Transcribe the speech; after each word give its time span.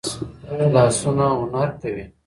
لاسونه 0.73 1.25
هنر 1.39 1.69
کوي 1.81 2.03